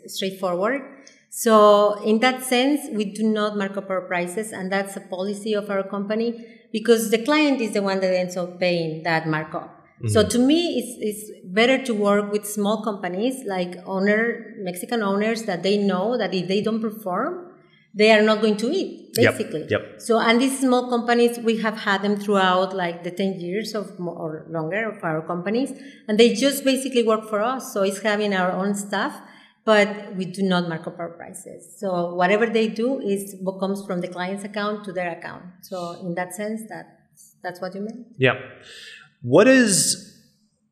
straightforward. 0.07 0.83
So, 1.31 2.03
in 2.03 2.21
that 2.21 2.43
sense, 2.43 2.89
we 2.93 3.05
do 3.05 3.23
not 3.23 3.57
mark 3.57 3.77
up 3.77 3.91
our 3.91 4.01
prices, 4.01 4.53
and 4.53 4.73
that's 4.73 4.97
a 4.97 5.01
policy 5.01 5.53
of 5.55 5.71
our 5.71 5.83
company 5.83 6.47
because 6.73 7.11
the 7.11 7.19
client 7.19 7.61
is 7.61 7.73
the 7.73 7.83
one 7.83 8.01
that 8.01 8.15
ends 8.15 8.37
up 8.37 8.59
paying 8.59 9.03
that 9.05 9.29
markup. 9.29 9.79
Mm-hmm. 9.99 10.09
So 10.09 10.27
to 10.27 10.39
me, 10.39 10.79
it's, 10.79 10.97
it's 11.01 11.45
better 11.45 11.83
to 11.85 11.93
work 11.93 12.31
with 12.31 12.47
small 12.47 12.83
companies 12.83 13.45
like 13.47 13.77
owner 13.85 14.55
Mexican 14.59 15.03
owners 15.03 15.43
that 15.45 15.63
they 15.63 15.77
know 15.77 16.17
that 16.17 16.33
if 16.33 16.47
they 16.47 16.63
don't 16.63 16.81
perform, 16.81 17.53
they 17.95 18.13
are 18.13 18.23
not 18.23 18.41
going 18.41 18.57
to 18.59 18.71
eat 18.71 19.15
basically. 19.15 19.63
Yep. 19.63 19.71
yep. 19.71 20.01
So 20.01 20.21
and 20.21 20.41
these 20.41 20.61
small 20.61 20.89
companies, 20.89 21.39
we 21.41 21.57
have 21.59 21.79
had 21.79 22.03
them 22.03 22.17
throughout 22.17 22.77
like 22.77 23.03
the 23.03 23.11
ten 23.11 23.41
years 23.41 23.75
of 23.75 23.99
or 23.99 24.47
longer 24.49 24.91
of 24.91 25.03
our 25.03 25.23
companies, 25.23 25.73
and 26.07 26.19
they 26.19 26.33
just 26.33 26.65
basically 26.65 27.03
work 27.03 27.29
for 27.29 27.43
us. 27.43 27.73
So 27.73 27.83
it's 27.83 28.01
having 28.01 28.35
our 28.35 28.53
own 28.53 28.75
staff 28.75 29.21
but 29.65 30.15
we 30.17 30.25
do 30.25 30.43
not 30.43 30.69
mark 30.69 30.87
up 30.87 30.99
our 30.99 31.11
prices. 31.11 31.79
So 31.79 32.15
whatever 32.15 32.47
they 32.47 32.69
do 32.69 33.01
is 33.01 33.37
what 33.41 33.61
comes 33.61 33.85
from 33.85 34.01
the 34.01 34.09
client's 34.09 34.45
account 34.45 34.85
to 34.85 34.93
their 34.93 35.11
account. 35.11 35.45
So 35.63 35.93
in 36.01 36.15
that 36.15 36.35
sense, 36.35 36.63
that's 36.69 37.35
that's 37.43 37.61
what 37.61 37.75
you 37.75 37.83
mean. 37.83 38.07
Yeah. 38.17 38.41
What 39.23 39.49
is 39.49 40.19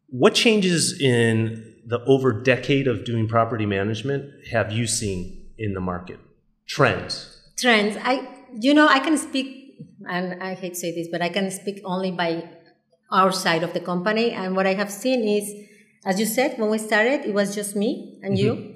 what 0.09 0.35
changes 0.35 0.99
in 1.01 1.75
the 1.87 2.01
over 2.05 2.33
decade 2.33 2.87
of 2.89 3.05
doing 3.05 3.29
property 3.29 3.67
management 3.67 4.47
have 4.51 4.73
you 4.73 4.87
seen 4.87 5.51
in 5.59 5.75
the 5.75 5.81
market? 5.81 6.19
Trends. 6.67 7.43
Trends. 7.59 7.97
I 8.03 8.27
you 8.59 8.75
know 8.75 8.89
I 8.89 9.01
can 9.01 9.19
speak 9.19 9.57
and 10.09 10.43
I 10.43 10.55
hate 10.55 10.75
to 10.75 10.81
say 10.81 10.95
this, 10.95 11.09
but 11.11 11.23
I 11.23 11.29
can 11.29 11.51
speak 11.51 11.81
only 11.85 12.13
by 12.13 12.49
our 13.11 13.33
side 13.33 13.63
of 13.63 13.73
the 13.73 13.81
company. 13.81 14.31
And 14.31 14.57
what 14.57 14.67
I 14.67 14.75
have 14.75 14.91
seen 14.91 15.27
is, 15.27 15.53
as 16.05 16.19
you 16.19 16.27
said, 16.27 16.59
when 16.59 16.71
we 16.71 16.79
started, 16.79 17.25
it 17.25 17.35
was 17.35 17.55
just 17.55 17.77
me 17.77 18.19
and 18.23 18.37
mm-hmm. 18.37 18.47
you 18.47 18.76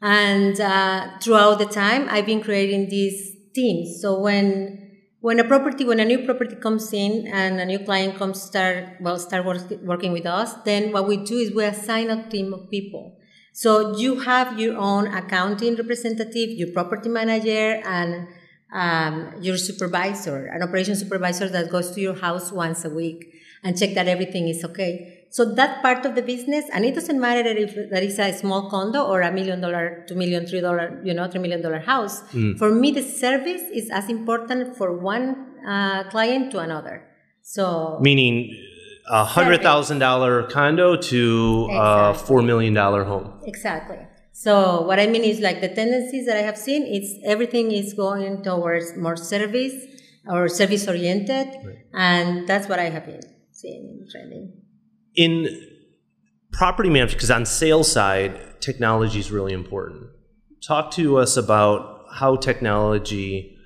and 0.00 0.60
uh, 0.60 1.18
throughout 1.20 1.58
the 1.58 1.66
time, 1.66 2.08
I've 2.10 2.26
been 2.26 2.42
creating 2.42 2.88
these 2.88 3.36
teams. 3.54 4.00
So 4.00 4.20
when 4.20 4.84
when 5.20 5.40
a 5.40 5.44
property, 5.44 5.84
when 5.84 5.98
a 5.98 6.04
new 6.04 6.24
property 6.24 6.54
comes 6.54 6.92
in 6.92 7.26
and 7.26 7.60
a 7.60 7.64
new 7.64 7.80
client 7.80 8.16
comes 8.16 8.40
start 8.40 8.84
well 9.00 9.18
start 9.18 9.44
work, 9.44 9.70
working 9.82 10.12
with 10.12 10.26
us, 10.26 10.54
then 10.64 10.92
what 10.92 11.08
we 11.08 11.16
do 11.16 11.36
is 11.38 11.52
we 11.52 11.64
assign 11.64 12.10
a 12.10 12.28
team 12.28 12.54
of 12.54 12.70
people. 12.70 13.16
So 13.52 13.96
you 13.96 14.20
have 14.20 14.60
your 14.60 14.76
own 14.76 15.08
accounting 15.08 15.74
representative, 15.74 16.50
your 16.50 16.70
property 16.72 17.08
manager, 17.08 17.82
and 17.84 18.28
um, 18.72 19.32
your 19.40 19.56
supervisor, 19.56 20.46
an 20.46 20.62
operation 20.62 20.94
supervisor 20.94 21.48
that 21.48 21.70
goes 21.70 21.90
to 21.92 22.00
your 22.00 22.14
house 22.14 22.52
once 22.52 22.84
a 22.84 22.90
week 22.90 23.34
and 23.64 23.76
check 23.76 23.94
that 23.94 24.06
everything 24.06 24.48
is 24.48 24.64
okay. 24.64 25.17
So 25.30 25.44
that 25.54 25.82
part 25.82 26.06
of 26.06 26.14
the 26.14 26.22
business, 26.22 26.64
and 26.72 26.84
it 26.84 26.94
doesn't 26.94 27.20
matter 27.20 27.48
if 27.48 27.74
that 27.90 28.02
is 28.02 28.18
a 28.18 28.32
small 28.32 28.70
condo 28.70 29.04
or 29.04 29.20
a 29.20 29.30
million 29.30 29.60
dollar, 29.60 30.04
two 30.08 30.14
million, 30.14 30.46
three 30.46 30.60
dollar, 30.60 31.00
you 31.04 31.12
know, 31.12 31.28
three 31.28 31.40
million 31.40 31.60
dollar 31.60 31.80
house. 31.80 32.22
Mm. 32.32 32.58
For 32.58 32.70
me, 32.74 32.92
the 32.92 33.02
service 33.02 33.62
is 33.74 33.90
as 33.90 34.08
important 34.08 34.76
for 34.76 34.96
one 34.96 35.58
uh, 35.66 36.04
client 36.10 36.50
to 36.52 36.60
another. 36.60 37.04
So 37.42 37.98
meaning 38.00 38.56
a 39.10 39.24
hundred 39.24 39.62
thousand 39.62 39.98
dollar 39.98 40.44
condo 40.44 40.96
to 40.96 41.66
exactly. 41.68 41.76
a 41.76 42.14
four 42.26 42.42
million 42.42 42.72
dollar 42.72 43.04
home. 43.04 43.40
Exactly. 43.44 43.98
So 44.32 44.82
what 44.82 44.98
I 45.00 45.06
mean 45.08 45.24
is 45.24 45.40
like 45.40 45.60
the 45.60 45.68
tendencies 45.68 46.24
that 46.26 46.36
I 46.36 46.42
have 46.42 46.56
seen, 46.56 46.86
it's 46.86 47.12
everything 47.24 47.72
is 47.72 47.92
going 47.92 48.42
towards 48.44 48.96
more 48.96 49.16
service 49.16 49.74
or 50.26 50.48
service 50.48 50.86
oriented, 50.86 51.48
right. 51.64 51.78
and 51.92 52.46
that's 52.46 52.68
what 52.68 52.78
I 52.78 52.90
have 52.90 53.04
been 53.04 53.20
seeing 53.50 53.98
in 54.00 54.06
trending 54.10 54.52
in 55.18 55.32
property 56.52 56.88
management, 56.88 57.18
because 57.18 57.30
on 57.30 57.44
sales 57.44 57.90
side, 57.90 58.32
technology 58.60 59.18
is 59.18 59.30
really 59.30 59.52
important. 59.52 60.04
Talk 60.66 60.92
to 60.92 61.18
us 61.18 61.36
about 61.36 62.04
how 62.20 62.36
technology 62.36 63.58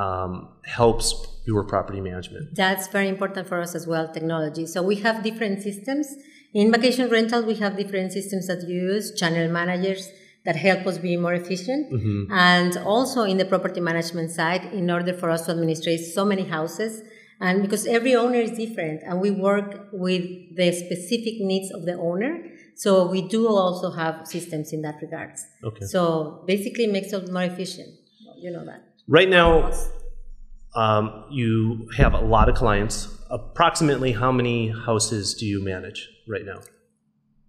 um, 0.00 0.32
helps 0.64 1.06
your 1.46 1.62
property 1.64 2.00
management. 2.00 2.56
That's 2.56 2.88
very 2.88 3.08
important 3.08 3.46
for 3.46 3.60
us 3.60 3.74
as 3.74 3.86
well, 3.86 4.10
technology. 4.18 4.64
So 4.66 4.82
we 4.82 4.96
have 5.06 5.22
different 5.22 5.62
systems. 5.62 6.06
In 6.54 6.72
vacation 6.72 7.10
rental, 7.10 7.44
we 7.44 7.56
have 7.56 7.76
different 7.76 8.12
systems 8.12 8.46
that 8.46 8.66
use 8.66 9.14
channel 9.20 9.48
managers 9.60 10.08
that 10.46 10.56
help 10.56 10.86
us 10.86 10.96
be 10.98 11.16
more 11.16 11.34
efficient. 11.34 11.92
Mm-hmm. 11.92 12.32
And 12.32 12.76
also 12.78 13.22
in 13.22 13.36
the 13.36 13.44
property 13.44 13.80
management 13.80 14.30
side, 14.30 14.64
in 14.72 14.90
order 14.90 15.12
for 15.12 15.28
us 15.30 15.44
to 15.46 15.52
administrate 15.52 16.00
so 16.00 16.24
many 16.24 16.44
houses, 16.44 17.02
and 17.44 17.62
because 17.62 17.84
every 17.86 18.14
owner 18.24 18.40
is 18.48 18.52
different 18.64 19.02
and 19.06 19.20
we 19.20 19.30
work 19.30 19.88
with 19.92 20.24
the 20.58 20.68
specific 20.72 21.34
needs 21.50 21.70
of 21.70 21.84
the 21.84 21.96
owner 22.10 22.32
so 22.74 23.06
we 23.06 23.22
do 23.22 23.48
also 23.48 23.90
have 23.92 24.26
systems 24.26 24.72
in 24.72 24.82
that 24.82 24.96
regards. 25.00 25.46
Okay. 25.62 25.84
So 25.84 26.42
basically 26.46 26.84
it 26.84 26.92
makes 26.92 27.12
us 27.12 27.30
more 27.30 27.44
efficient. 27.44 27.88
You 28.36 28.50
know 28.50 28.64
that. 28.66 28.82
Right 29.06 29.28
now 29.28 29.70
um, 30.74 31.24
you 31.30 31.88
have 31.96 32.14
a 32.14 32.20
lot 32.20 32.48
of 32.48 32.56
clients. 32.56 33.08
Approximately 33.30 34.12
how 34.12 34.32
many 34.32 34.68
houses 34.68 35.34
do 35.34 35.46
you 35.46 35.62
manage 35.62 36.08
right 36.28 36.44
now 36.44 36.60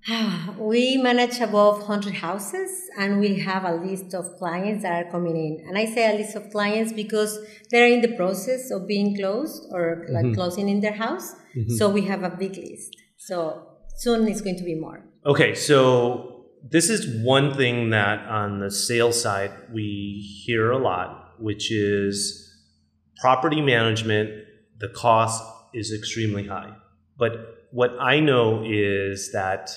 we 0.59 0.97
manage 0.97 1.39
above 1.39 1.79
100 1.79 2.13
houses 2.13 2.69
and 2.97 3.19
we 3.19 3.39
have 3.39 3.65
a 3.65 3.73
list 3.73 4.13
of 4.13 4.37
clients 4.37 4.83
that 4.83 5.05
are 5.05 5.11
coming 5.11 5.35
in. 5.35 5.67
And 5.67 5.77
I 5.77 5.85
say 5.85 6.13
a 6.13 6.17
list 6.17 6.35
of 6.35 6.51
clients 6.51 6.93
because 6.93 7.39
they're 7.71 7.87
in 7.87 8.01
the 8.01 8.15
process 8.15 8.69
of 8.69 8.87
being 8.87 9.15
closed 9.15 9.67
or 9.71 10.05
like 10.09 10.25
mm-hmm. 10.25 10.35
closing 10.35 10.69
in 10.69 10.81
their 10.81 10.93
house. 10.93 11.33
Mm-hmm. 11.55 11.75
So 11.75 11.89
we 11.89 12.03
have 12.03 12.23
a 12.23 12.29
big 12.29 12.55
list. 12.55 12.95
So 13.17 13.67
soon 13.97 14.27
it's 14.27 14.41
going 14.41 14.57
to 14.57 14.63
be 14.63 14.75
more. 14.75 15.03
Okay, 15.25 15.55
so 15.55 16.45
this 16.69 16.89
is 16.89 17.23
one 17.23 17.55
thing 17.55 17.89
that 17.89 18.19
on 18.27 18.59
the 18.59 18.69
sales 18.69 19.19
side 19.19 19.51
we 19.73 20.43
hear 20.45 20.69
a 20.69 20.77
lot, 20.77 21.33
which 21.39 21.71
is 21.71 22.53
property 23.19 23.61
management, 23.61 24.29
the 24.77 24.89
cost 24.89 25.43
is 25.73 25.91
extremely 25.91 26.45
high. 26.45 26.75
But 27.17 27.67
what 27.71 27.91
I 27.99 28.19
know 28.19 28.63
is 28.65 29.31
that 29.31 29.71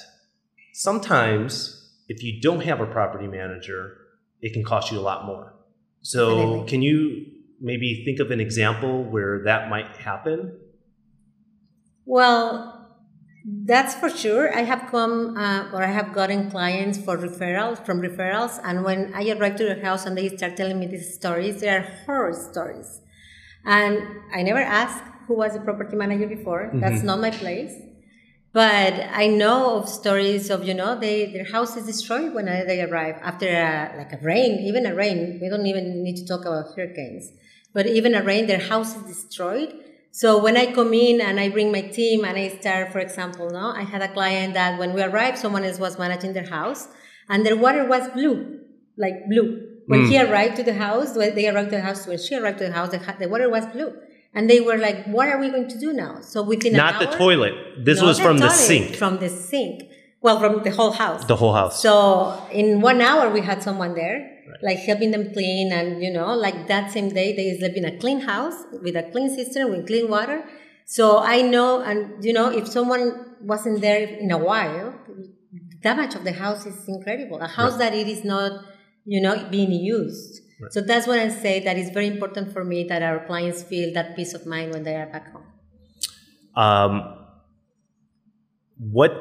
sometimes 0.78 1.90
if 2.08 2.22
you 2.22 2.40
don't 2.40 2.60
have 2.60 2.80
a 2.80 2.86
property 2.86 3.26
manager, 3.26 3.96
it 4.40 4.52
can 4.52 4.62
cost 4.62 4.92
you 4.92 4.98
a 4.98 5.04
lot 5.10 5.26
more. 5.26 5.54
So, 6.02 6.62
can 6.64 6.80
you 6.80 7.26
maybe 7.60 8.04
think 8.04 8.20
of 8.20 8.30
an 8.30 8.40
example 8.40 9.02
where 9.02 9.42
that 9.44 9.68
might 9.68 9.96
happen? 9.96 10.56
Well, 12.06 12.46
that's 13.44 13.96
for 13.96 14.08
sure. 14.08 14.56
I 14.56 14.62
have 14.62 14.88
come 14.90 15.36
uh, 15.36 15.72
or 15.72 15.82
I 15.82 15.90
have 15.90 16.14
gotten 16.14 16.48
clients 16.48 16.96
for 16.96 17.18
referrals 17.18 17.84
from 17.84 18.00
referrals, 18.00 18.60
and 18.62 18.84
when 18.84 19.12
I 19.14 19.28
arrive 19.30 19.56
to 19.56 19.64
their 19.64 19.82
house 19.82 20.06
and 20.06 20.16
they 20.16 20.28
start 20.36 20.56
telling 20.56 20.78
me 20.78 20.86
these 20.86 21.12
stories, 21.12 21.60
they 21.60 21.70
are 21.70 21.84
horror 22.06 22.32
stories. 22.32 23.00
And 23.64 23.98
I 24.32 24.42
never 24.44 24.60
asked 24.60 25.02
who 25.26 25.34
was 25.34 25.54
the 25.54 25.60
property 25.60 25.96
manager 25.96 26.28
before. 26.28 26.68
Mm-hmm. 26.68 26.80
That's 26.80 27.02
not 27.02 27.20
my 27.20 27.32
place. 27.32 27.74
But 28.58 28.94
I 29.12 29.28
know 29.28 29.76
of 29.76 29.88
stories 29.88 30.50
of 30.50 30.64
you 30.64 30.74
know 30.74 30.98
they 30.98 31.30
their 31.34 31.48
house 31.54 31.76
is 31.76 31.86
destroyed 31.86 32.34
when 32.34 32.46
they 32.46 32.80
arrive 32.82 33.14
after 33.22 33.46
a, 33.46 33.94
like 33.96 34.12
a 34.12 34.20
rain, 34.20 34.52
even 34.68 34.84
a 34.84 34.96
rain. 34.96 35.38
We 35.40 35.48
don't 35.48 35.66
even 35.72 36.02
need 36.02 36.16
to 36.16 36.26
talk 36.26 36.40
about 36.44 36.74
hurricanes, 36.74 37.30
but 37.72 37.86
even 37.86 38.16
a 38.16 38.22
rain, 38.30 38.48
their 38.48 38.64
house 38.72 38.96
is 38.96 39.04
destroyed. 39.14 39.70
So 40.10 40.42
when 40.42 40.56
I 40.56 40.72
come 40.72 40.92
in 40.92 41.20
and 41.20 41.38
I 41.38 41.50
bring 41.50 41.70
my 41.70 41.82
team 41.82 42.24
and 42.24 42.36
I 42.36 42.48
start, 42.48 42.90
for 42.90 42.98
example, 42.98 43.48
no, 43.48 43.66
I 43.82 43.84
had 43.92 44.02
a 44.02 44.12
client 44.12 44.54
that 44.54 44.76
when 44.76 44.92
we 44.92 45.02
arrived, 45.02 45.38
someone 45.38 45.62
else 45.62 45.78
was 45.78 45.96
managing 45.96 46.32
their 46.32 46.50
house, 46.58 46.88
and 47.28 47.46
their 47.46 47.58
water 47.64 47.84
was 47.86 48.08
blue, 48.08 48.58
like 48.96 49.18
blue. 49.30 49.48
When 49.86 50.00
mm. 50.00 50.08
he 50.08 50.20
arrived 50.20 50.56
to 50.56 50.64
the 50.64 50.74
house, 50.74 51.14
when 51.14 51.36
they 51.36 51.48
arrived 51.48 51.70
to 51.70 51.76
the 51.76 51.86
house, 51.90 52.08
when 52.08 52.18
she 52.18 52.34
arrived 52.34 52.58
to 52.58 52.64
the 52.64 52.72
house, 52.72 52.90
the, 52.90 53.00
the 53.20 53.28
water 53.28 53.48
was 53.48 53.66
blue. 53.66 53.90
And 54.34 54.48
they 54.48 54.60
were 54.60 54.76
like, 54.76 55.06
what 55.06 55.28
are 55.28 55.38
we 55.38 55.50
going 55.50 55.68
to 55.68 55.78
do 55.78 55.92
now? 55.92 56.20
So 56.20 56.42
within 56.42 56.74
Not 56.74 57.00
the 57.00 57.06
toilet. 57.06 57.84
This 57.84 58.00
was 58.00 58.20
from 58.20 58.38
the 58.38 58.50
sink. 58.50 58.94
From 58.94 59.18
the 59.18 59.28
sink. 59.28 59.84
Well, 60.20 60.38
from 60.38 60.62
the 60.62 60.70
whole 60.70 60.92
house. 60.92 61.24
The 61.24 61.36
whole 61.36 61.54
house. 61.54 61.80
So 61.80 62.46
in 62.52 62.80
one 62.80 63.00
hour, 63.00 63.30
we 63.30 63.40
had 63.40 63.62
someone 63.62 63.94
there, 63.94 64.18
right. 64.48 64.62
like 64.62 64.78
helping 64.78 65.12
them 65.12 65.32
clean. 65.32 65.72
And, 65.72 66.02
you 66.02 66.12
know, 66.12 66.34
like 66.34 66.66
that 66.68 66.90
same 66.92 67.08
day, 67.08 67.34
they 67.34 67.58
slept 67.58 67.76
in 67.76 67.84
a 67.84 67.98
clean 67.98 68.20
house 68.20 68.54
with 68.82 68.96
a 68.96 69.04
clean 69.10 69.34
system, 69.34 69.70
with 69.70 69.86
clean 69.86 70.10
water. 70.10 70.44
So 70.84 71.18
I 71.18 71.42
know, 71.42 71.82
and, 71.82 72.22
you 72.24 72.32
know, 72.32 72.50
if 72.50 72.66
someone 72.66 73.36
wasn't 73.40 73.80
there 73.80 74.06
in 74.06 74.30
a 74.30 74.38
while, 74.38 74.94
damage 75.82 76.14
of 76.14 76.24
the 76.24 76.32
house 76.32 76.66
is 76.66 76.88
incredible. 76.88 77.40
A 77.40 77.46
house 77.46 77.72
right. 77.72 77.90
that 77.90 77.94
it 77.94 78.08
is 78.08 78.24
not, 78.24 78.64
you 79.08 79.22
know, 79.22 79.48
being 79.50 79.72
used. 79.72 80.42
Right. 80.60 80.72
So 80.72 80.82
that's 80.82 81.06
what 81.06 81.18
I 81.18 81.28
say 81.28 81.60
that 81.60 81.78
is 81.78 81.88
very 81.90 82.08
important 82.08 82.52
for 82.52 82.62
me 82.62 82.84
that 82.84 83.02
our 83.02 83.24
clients 83.26 83.62
feel 83.62 83.92
that 83.94 84.14
peace 84.14 84.34
of 84.34 84.44
mind 84.44 84.72
when 84.72 84.82
they 84.82 84.96
are 84.96 85.06
back 85.06 85.32
home. 85.32 85.46
Um, 86.54 86.92
what 88.78 89.12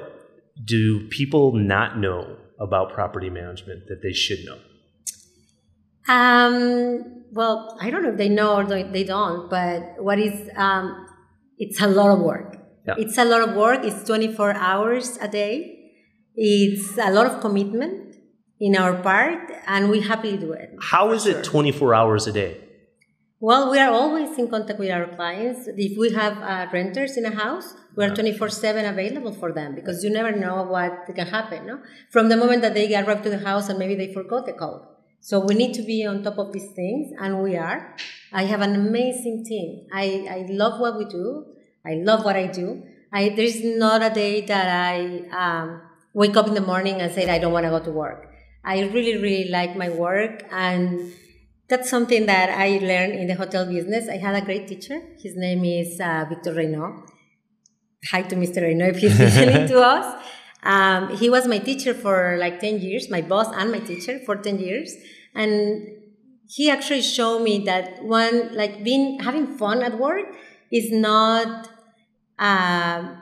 do 0.64 1.08
people 1.08 1.54
not 1.54 1.98
know 1.98 2.36
about 2.60 2.92
property 2.94 3.30
management 3.30 3.88
that 3.88 4.02
they 4.02 4.12
should 4.12 4.40
know? 4.46 4.58
Um, 6.14 7.24
well, 7.32 7.78
I 7.80 7.90
don't 7.90 8.04
know 8.04 8.10
if 8.10 8.18
they 8.18 8.30
know 8.30 8.58
or 8.58 8.66
they 8.66 9.04
don't, 9.04 9.50
but 9.50 10.04
what 10.04 10.20
is, 10.20 10.50
um, 10.58 11.08
it's 11.58 11.80
a 11.82 11.88
lot 11.88 12.10
of 12.12 12.20
work. 12.20 12.58
Yeah. 12.86 12.96
It's 12.98 13.18
a 13.18 13.26
lot 13.26 13.48
of 13.48 13.56
work. 13.56 13.84
It's 13.84 14.04
24 14.04 14.54
hours 14.54 15.18
a 15.22 15.28
day. 15.28 15.92
It's 16.36 16.98
a 16.98 17.12
lot 17.12 17.26
of 17.28 17.40
commitment 17.42 18.07
in 18.60 18.76
our 18.76 18.96
part, 19.02 19.52
and 19.68 19.90
we 19.90 20.02
happily 20.02 20.38
do 20.38 20.52
it. 20.54 20.76
How 20.82 21.12
is 21.12 21.24
sure. 21.24 21.40
it 21.40 21.44
24 21.44 21.94
hours 21.94 22.28
a 22.28 22.32
day? 22.32 22.62
Well, 23.40 23.70
we 23.70 23.78
are 23.78 23.92
always 23.92 24.36
in 24.40 24.50
contact 24.50 24.80
with 24.80 24.90
our 24.90 25.06
clients. 25.16 25.68
If 25.68 25.96
we 25.96 26.12
have 26.14 26.38
uh, 26.40 26.68
renters 26.74 27.18
in 27.18 27.26
a 27.26 27.36
house, 27.36 27.76
we 27.96 28.04
are 28.04 28.14
24 28.14 28.50
7 28.50 28.84
available 28.86 29.32
for 29.32 29.52
them 29.54 29.76
because 29.76 30.04
you 30.04 30.10
never 30.10 30.32
know 30.32 30.64
what 30.64 31.06
can 31.14 31.28
happen. 31.28 31.68
No? 31.68 31.80
From 32.10 32.30
the 32.30 32.38
moment 32.38 32.64
that 32.64 32.74
they 32.74 32.96
arrive 32.96 33.22
to 33.22 33.30
the 33.30 33.38
house 33.38 33.70
and 33.70 33.78
maybe 33.78 33.94
they 33.94 34.12
forgot 34.12 34.48
the 34.48 34.54
code. 34.54 34.82
So 35.20 35.40
we 35.40 35.54
need 35.54 35.74
to 35.76 35.84
be 35.84 36.04
on 36.06 36.24
top 36.24 36.38
of 36.38 36.52
these 36.54 36.72
things, 36.72 37.12
and 37.20 37.42
we 37.44 37.58
are. 37.58 37.96
I 38.32 38.44
have 38.46 38.62
an 38.62 38.76
amazing 38.76 39.46
team. 39.46 39.88
I, 39.94 40.28
I 40.30 40.46
love 40.50 40.80
what 40.80 40.98
we 40.98 41.06
do. 41.06 41.46
I 41.86 41.96
love 41.96 42.24
what 42.26 42.36
I 42.36 42.48
do. 42.48 42.84
I, 43.12 43.30
there's 43.30 43.64
not 43.64 44.02
a 44.02 44.10
day 44.10 44.42
that 44.42 44.68
I 44.68 45.28
um, 45.30 45.82
wake 46.14 46.36
up 46.36 46.48
in 46.48 46.54
the 46.54 46.62
morning 46.62 47.02
and 47.02 47.14
say 47.14 47.30
I 47.30 47.40
don't 47.40 47.54
want 47.54 47.66
to 47.66 47.70
go 47.70 47.80
to 47.80 47.92
work. 47.92 48.27
I 48.68 48.82
really, 48.82 49.16
really 49.16 49.50
like 49.50 49.78
my 49.78 49.90
work, 49.90 50.44
and 50.52 51.14
that's 51.70 51.90
something 51.90 52.26
that 52.26 52.50
I 52.50 52.80
learned 52.80 53.14
in 53.14 53.28
the 53.28 53.36
hotel 53.36 53.66
business. 53.66 54.10
I 54.10 54.18
had 54.18 54.36
a 54.36 54.44
great 54.44 54.68
teacher. 54.68 55.02
His 55.24 55.38
name 55.38 55.64
is 55.64 56.02
uh, 56.02 56.26
Victor 56.28 56.54
Reynaud. 56.54 57.08
Hi 58.12 58.24
to 58.24 58.36
Mr. 58.36 58.62
Reynaud 58.64 58.90
if 58.90 58.98
he's 58.98 59.18
listening 59.26 59.70
to 59.70 59.80
us. 59.80 60.22
Um, 60.64 61.16
he 61.16 61.30
was 61.30 61.48
my 61.48 61.60
teacher 61.60 61.94
for 61.94 62.36
like 62.38 62.60
10 62.60 62.82
years, 62.82 63.10
my 63.10 63.22
boss 63.22 63.48
and 63.56 63.72
my 63.72 63.80
teacher 63.80 64.20
for 64.26 64.36
10 64.36 64.60
years. 64.60 64.94
And 65.34 65.88
he 66.50 66.70
actually 66.70 67.04
showed 67.04 67.44
me 67.44 67.60
that 67.60 68.04
one, 68.04 68.54
like 68.54 68.84
being, 68.84 69.22
having 69.22 69.58
fun 69.58 69.82
at 69.82 69.98
work 69.98 70.26
is 70.74 70.92
not, 70.92 71.70
um, 72.38 73.18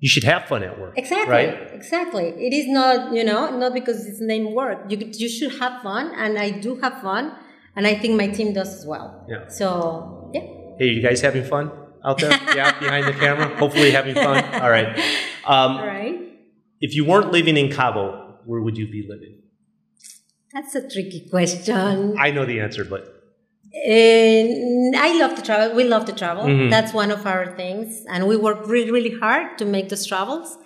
you 0.00 0.08
should 0.08 0.24
have 0.24 0.44
fun 0.46 0.62
at 0.62 0.78
work. 0.78 0.94
Exactly. 0.96 1.32
Right? 1.32 1.72
Exactly. 1.72 2.26
It 2.28 2.52
is 2.52 2.68
not, 2.68 3.12
you 3.12 3.24
know, 3.24 3.56
not 3.56 3.74
because 3.74 4.06
it's 4.06 4.20
named 4.20 4.54
work. 4.54 4.78
You, 4.88 4.98
you 5.12 5.28
should 5.28 5.58
have 5.58 5.82
fun, 5.82 6.12
and 6.16 6.38
I 6.38 6.50
do 6.50 6.76
have 6.76 7.00
fun, 7.02 7.32
and 7.74 7.86
I 7.86 7.94
think 7.94 8.16
my 8.16 8.28
team 8.28 8.52
does 8.52 8.72
as 8.74 8.86
well. 8.86 9.26
Yeah. 9.28 9.48
So, 9.48 10.30
yeah. 10.32 10.42
Hey, 10.78 10.86
you 10.86 11.02
guys 11.02 11.20
having 11.20 11.44
fun 11.44 11.72
out 12.04 12.18
there? 12.18 12.30
yeah, 12.54 12.78
behind 12.78 13.06
the 13.06 13.12
camera? 13.12 13.56
Hopefully 13.56 13.90
having 13.90 14.14
fun. 14.14 14.44
All 14.62 14.70
right. 14.70 14.96
Um, 15.44 15.72
All 15.72 15.86
right. 15.86 16.20
If 16.80 16.94
you 16.94 17.04
weren't 17.04 17.32
living 17.32 17.56
in 17.56 17.72
Cabo, 17.72 18.38
where 18.44 18.60
would 18.60 18.78
you 18.78 18.88
be 18.88 19.04
living? 19.08 19.42
That's 20.52 20.74
a 20.76 20.88
tricky 20.88 21.28
question. 21.28 22.16
I 22.18 22.30
know 22.30 22.46
the 22.46 22.60
answer, 22.60 22.84
but 22.84 23.17
And 23.74 24.96
I 24.96 25.18
love 25.18 25.34
to 25.36 25.42
travel. 25.42 25.76
We 25.76 25.84
love 25.84 26.04
to 26.06 26.12
travel. 26.12 26.44
Mhm. 26.44 26.70
That's 26.70 26.92
one 26.94 27.10
of 27.10 27.26
our 27.26 27.44
things, 27.56 28.04
and 28.12 28.26
we 28.26 28.36
work 28.36 28.66
really, 28.66 28.90
really 28.90 29.14
hard 29.24 29.58
to 29.58 29.64
make 29.64 29.88
those 29.88 30.06
travels. 30.06 30.56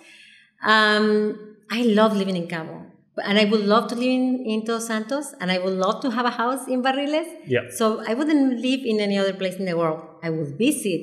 Um, 0.73 1.55
I 1.69 1.81
love 1.83 2.15
living 2.15 2.35
in 2.41 2.47
Cabo, 2.47 2.75
and 3.23 3.37
I 3.37 3.45
would 3.45 3.65
love 3.73 3.87
to 3.91 3.95
live 3.95 4.13
in, 4.19 4.45
in 4.45 4.59
Todos 4.65 4.87
Santos, 4.87 5.33
and 5.41 5.51
I 5.51 5.57
would 5.63 5.73
love 5.85 6.01
to 6.01 6.09
have 6.11 6.25
a 6.25 6.35
house 6.41 6.67
in 6.67 6.81
Barriles. 6.81 7.27
Yeah. 7.45 7.61
So 7.79 7.85
I 8.07 8.13
wouldn't 8.13 8.59
live 8.67 8.81
in 8.91 8.99
any 8.99 9.17
other 9.17 9.33
place 9.33 9.55
in 9.55 9.65
the 9.65 9.75
world. 9.77 10.01
I 10.23 10.29
would 10.29 10.57
visit 10.57 11.01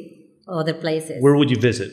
other 0.49 0.75
places. 0.75 1.23
where 1.23 1.37
would 1.37 1.51
you 1.51 1.61
visit? 1.71 1.91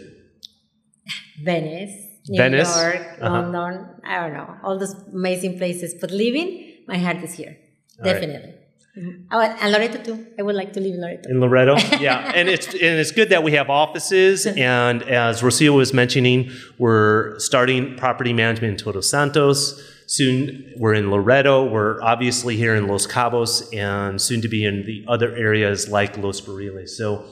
Venice, 1.44 1.94
New 2.30 2.38
Venice? 2.42 2.76
York, 2.82 3.02
Uh-huh. 3.22 3.34
London. 3.42 3.74
I 4.04 4.14
don't 4.22 4.34
know 4.34 4.50
all 4.64 4.78
those 4.80 4.96
amazing 5.14 5.58
places. 5.58 5.94
But 6.02 6.12
living, 6.12 6.50
my 6.88 6.98
heart 6.98 7.22
is 7.24 7.34
here, 7.34 7.58
All 8.04 8.12
right. 8.14 8.57
Mhm. 8.98 9.26
Oh, 9.32 9.40
and 9.42 9.72
Loreto 9.72 10.04
too. 10.04 10.26
I 10.40 10.42
would 10.42 10.56
like 10.56 10.74
to 10.74 10.80
live 10.80 10.96
in 10.96 11.02
Loreto. 11.02 11.30
In 11.30 11.40
Loreto, 11.40 11.76
yeah, 12.00 12.32
and 12.34 12.50
it's 12.50 12.68
and 12.68 13.00
it's 13.02 13.12
good 13.12 13.30
that 13.30 13.44
we 13.44 13.52
have 13.52 13.70
offices. 13.70 14.48
And 14.48 15.04
as 15.04 15.42
Rocio 15.42 15.76
was 15.76 15.94
mentioning, 15.94 16.50
we're 16.80 17.38
starting 17.40 17.96
property 17.96 18.34
management 18.34 18.72
in 18.72 18.78
Todos 18.78 19.10
Santos. 19.10 19.80
Soon 20.08 20.74
we're 20.78 20.94
in 20.96 21.12
Loreto. 21.12 21.70
We're 21.70 22.02
obviously 22.02 22.56
here 22.56 22.76
in 22.76 22.88
Los 22.88 23.06
Cabos, 23.06 23.72
and 23.76 24.20
soon 24.20 24.42
to 24.42 24.48
be 24.48 24.66
in 24.66 24.84
the 24.86 25.06
other 25.08 25.36
areas 25.36 25.90
like 25.90 26.18
Los 26.18 26.42
Barriles. 26.42 26.90
So, 26.98 27.26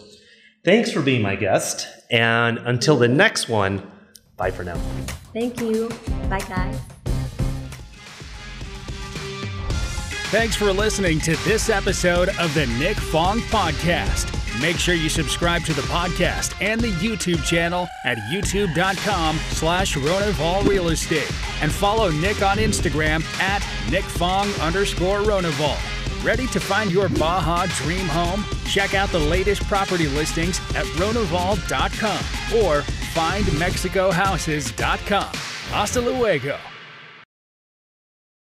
thanks 0.63 0.91
for 0.91 1.01
being 1.01 1.21
my 1.21 1.35
guest. 1.35 1.87
And 2.11 2.59
until 2.59 2.97
the 2.97 3.07
next 3.07 3.49
one, 3.49 3.81
bye 4.37 4.51
for 4.51 4.63
now. 4.63 4.77
Thank 5.33 5.61
you. 5.61 5.89
Bye, 6.29 6.41
guys. 6.41 6.94
Thanks 10.31 10.55
for 10.55 10.73
listening 10.73 11.19
to 11.19 11.35
this 11.45 11.69
episode 11.69 12.29
of 12.39 12.51
the 12.55 12.65
Nick 12.79 12.97
Fong 12.97 13.41
Podcast. 13.41 14.31
Make 14.59 14.77
sure 14.77 14.95
you 14.95 15.07
subscribe 15.07 15.63
to 15.65 15.73
the 15.73 15.83
podcast 15.83 16.55
and 16.61 16.81
the 16.81 16.91
YouTube 16.93 17.43
channel 17.45 17.87
at 18.03 18.17
youtube.com 18.29 19.37
slash 19.49 19.95
Ronival 19.95 20.67
Real 20.67 20.89
Estate 20.89 21.31
and 21.61 21.71
follow 21.71 22.09
Nick 22.09 22.41
on 22.41 22.57
Instagram 22.57 23.23
at 23.39 23.61
nickfong 23.87 24.59
underscore 24.65 25.19
Ronival. 25.19 25.77
Ready 26.25 26.47
to 26.47 26.59
find 26.59 26.91
your 26.91 27.07
Baja 27.07 27.67
dream 27.83 28.07
home? 28.07 28.43
Check 28.65 28.95
out 28.95 29.09
the 29.09 29.19
latest 29.19 29.61
property 29.67 30.07
listings 30.07 30.57
at 30.75 30.85
ronival.com 30.97 32.17
or 32.65 32.81
findmexicohouses.com. 33.13 35.31
Hasta 35.71 36.01
luego. 36.01 36.57